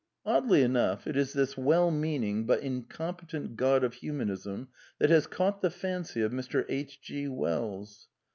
[0.25, 5.61] Oddly enough, it is this well meaning but incompetent God of Humanism that has caught
[5.61, 6.65] the fancy of Mr.
[6.67, 6.99] H.
[7.03, 7.27] G.
[7.27, 8.07] Wells.